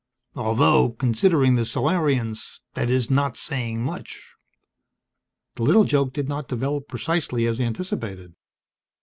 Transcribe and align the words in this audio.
"Although, 0.35 0.93
considering 0.93 1.53
the 1.53 1.63
Solarians, 1.63 2.61
that 2.73 2.89
is 2.89 3.11
not 3.11 3.37
saying 3.37 3.83
much." 3.83 4.33
The 5.57 5.61
little 5.63 5.83
joke 5.83 6.11
did 6.11 6.27
not 6.27 6.47
develop 6.47 6.87
precisely 6.87 7.45
as 7.45 7.61
anticipated. 7.61 8.33